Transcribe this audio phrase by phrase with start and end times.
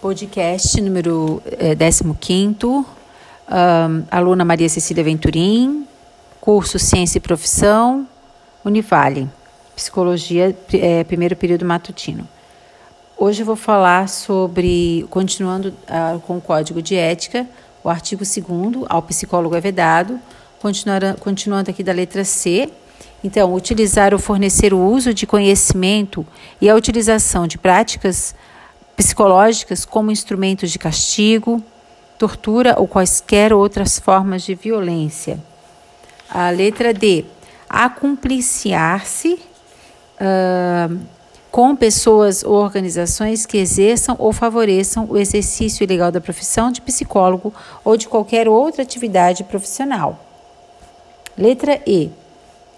[0.00, 2.86] Podcast número é, 15, um,
[4.10, 5.86] aluna Maria Cecília Venturim,
[6.40, 8.08] curso Ciência e Profissão,
[8.64, 9.28] Univale,
[9.76, 12.26] Psicologia, é, primeiro período matutino.
[13.18, 17.46] Hoje eu vou falar sobre, continuando uh, com o Código de Ética,
[17.84, 20.18] o artigo 2 ao psicólogo é vedado,
[21.20, 22.70] continuando aqui da letra C.
[23.22, 26.26] Então, utilizar ou fornecer o uso de conhecimento
[26.58, 28.34] e a utilização de práticas
[29.00, 31.62] psicológicas como instrumentos de castigo,
[32.18, 35.40] tortura ou quaisquer outras formas de violência.
[36.28, 37.24] A letra D.
[37.66, 39.40] Acumpliciar-se
[40.20, 41.00] uh,
[41.50, 47.54] com pessoas ou organizações que exerçam ou favoreçam o exercício ilegal da profissão de psicólogo
[47.82, 50.22] ou de qualquer outra atividade profissional.
[51.38, 52.10] Letra E.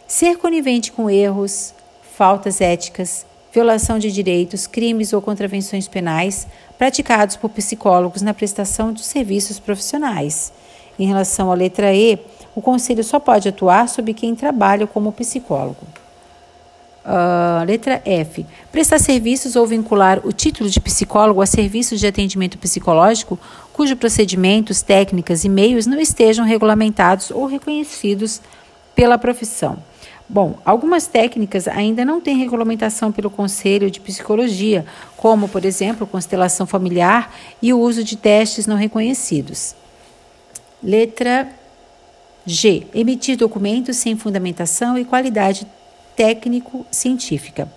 [0.06, 1.74] Ser conivente com erros,
[2.16, 6.46] faltas éticas, violação de direitos, crimes ou contravenções penais
[6.78, 10.52] praticados por psicólogos na prestação de serviços profissionais.
[10.98, 12.18] Em relação à letra E,
[12.54, 15.86] o Conselho só pode atuar sobre quem trabalha como psicólogo.
[17.04, 18.46] Uh, letra F.
[18.70, 23.38] Prestar serviços ou vincular o título de psicólogo a serviços de atendimento psicológico
[23.72, 28.40] cujos procedimentos, técnicas e meios não estejam regulamentados ou reconhecidos
[28.94, 29.78] pela profissão.
[30.32, 36.66] Bom, algumas técnicas ainda não têm regulamentação pelo Conselho de Psicologia, como, por exemplo, constelação
[36.66, 39.74] familiar e o uso de testes não reconhecidos.
[40.82, 41.50] Letra
[42.46, 42.86] G.
[42.94, 45.66] Emitir documentos sem fundamentação e qualidade
[46.16, 47.70] técnico-científica.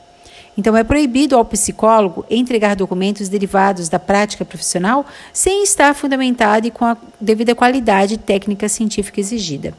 [0.58, 6.72] Então, é proibido ao psicólogo entregar documentos derivados da prática profissional sem estar fundamentado e
[6.72, 9.74] com a devida qualidade técnica científica exigida.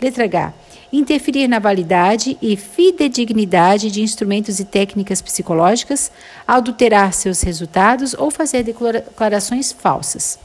[0.00, 0.54] Letra H
[0.92, 6.10] interferir na validade e fidedignidade de instrumentos e técnicas psicológicas,
[6.46, 10.38] adulterar seus resultados ou fazer declarações falsas.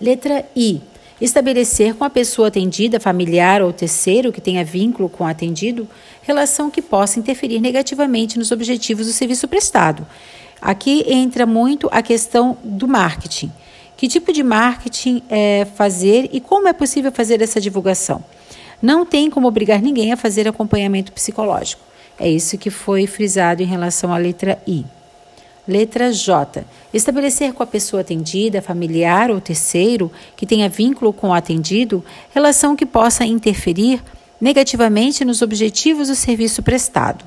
[0.00, 0.80] Letra I.
[1.18, 5.88] Estabelecer com a pessoa atendida, familiar ou terceiro que tenha vínculo com o atendido,
[6.20, 10.06] relação que possa interferir negativamente nos objetivos do serviço prestado.
[10.60, 13.50] Aqui entra muito a questão do marketing.
[13.96, 18.22] Que tipo de marketing é fazer e como é possível fazer essa divulgação?
[18.80, 21.82] Não tem como obrigar ninguém a fazer acompanhamento psicológico.
[22.18, 24.84] É isso que foi frisado em relação à letra I.
[25.66, 26.64] Letra J.
[26.94, 32.76] Estabelecer com a pessoa atendida, familiar ou terceiro que tenha vínculo com o atendido, relação
[32.76, 34.00] que possa interferir
[34.40, 37.24] negativamente nos objetivos do serviço prestado.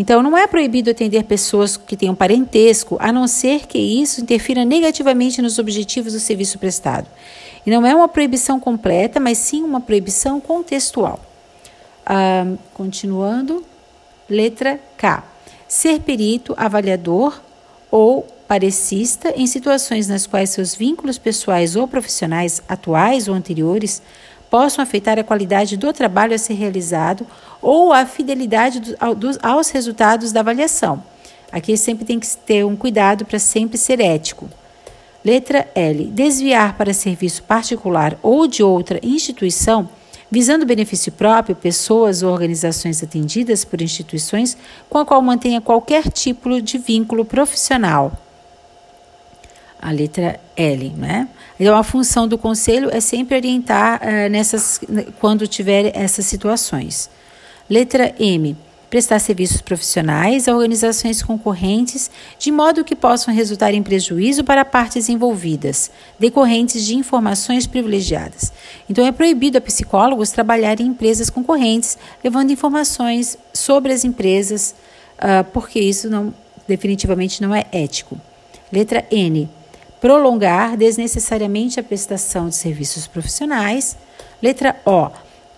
[0.00, 4.64] Então, não é proibido atender pessoas que tenham parentesco, a não ser que isso interfira
[4.64, 7.06] negativamente nos objetivos do serviço prestado.
[7.66, 11.20] E não é uma proibição completa, mas sim uma proibição contextual.
[12.06, 13.62] Ah, continuando,
[14.26, 15.22] letra K.
[15.68, 17.38] Ser perito, avaliador
[17.90, 24.00] ou parecista em situações nas quais seus vínculos pessoais ou profissionais atuais ou anteriores
[24.50, 27.26] possam afetar a qualidade do trabalho a ser realizado
[27.62, 31.02] ou a fidelidade do, do, aos resultados da avaliação.
[31.52, 34.48] Aqui sempre tem que ter um cuidado para sempre ser ético.
[35.24, 36.06] Letra L.
[36.06, 39.88] Desviar para serviço particular ou de outra instituição,
[40.30, 44.56] visando benefício próprio, pessoas ou organizações atendidas por instituições
[44.88, 48.12] com a qual mantenha qualquer tipo de vínculo profissional.
[49.80, 51.28] A letra L, né?
[51.58, 54.80] Então, a função do conselho é sempre orientar uh, nessas,
[55.18, 57.08] quando tiver essas situações.
[57.68, 58.56] Letra M
[58.90, 65.08] prestar serviços profissionais a organizações concorrentes, de modo que possam resultar em prejuízo para partes
[65.08, 68.52] envolvidas, decorrentes de informações privilegiadas.
[68.88, 74.74] Então, é proibido a psicólogos trabalhar em empresas concorrentes, levando informações sobre as empresas,
[75.18, 76.34] uh, porque isso não,
[76.66, 78.20] definitivamente não é ético.
[78.72, 79.48] Letra N.
[80.00, 83.96] Prolongar desnecessariamente a prestação de serviços profissionais.
[84.42, 85.10] Letra O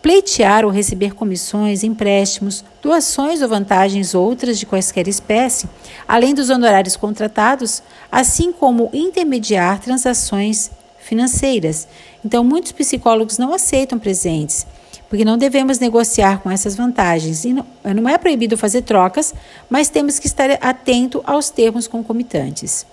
[0.03, 5.69] pleitear ou receber comissões, empréstimos, doações ou vantagens outras de quaisquer espécie,
[6.09, 11.87] além dos honorários contratados, assim como intermediar transações financeiras.
[12.25, 14.67] Então, muitos psicólogos não aceitam presentes,
[15.09, 17.45] porque não devemos negociar com essas vantagens.
[17.45, 17.65] E não,
[17.95, 19.33] não é proibido fazer trocas,
[19.71, 22.85] mas temos que estar atento aos termos concomitantes.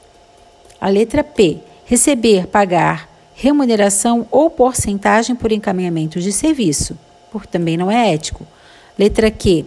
[0.82, 1.58] A letra P.
[1.84, 6.98] Receber, pagar, remuneração ou porcentagem por encaminhamento de serviço,
[7.32, 8.48] por também não é ético.
[8.98, 9.66] Letra Q.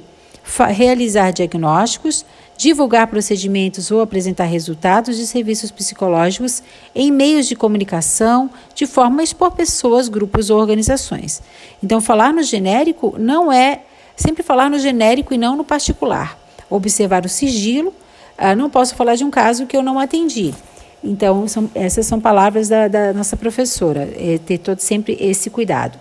[0.70, 2.24] Realizar diagnósticos,
[2.56, 6.62] divulgar procedimentos ou apresentar resultados de serviços psicológicos
[6.94, 11.42] em meios de comunicação, de forma a expor pessoas, grupos ou organizações.
[11.82, 13.82] Então, falar no genérico não é
[14.16, 16.38] sempre falar no genérico e não no particular.
[16.70, 17.92] Observar o sigilo.
[18.38, 20.54] Ah, não posso falar de um caso que eu não atendi
[21.02, 25.98] Então, são, essas são palavras da, da nossa professora, é ter todo sempre esse cuidado.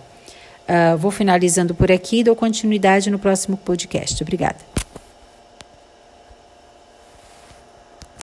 [0.62, 4.22] Uh, vou finalizando por aqui e dou continuidade no próximo podcast.
[4.22, 4.71] Obrigada.